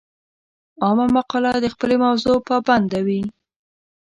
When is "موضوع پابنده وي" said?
2.05-3.21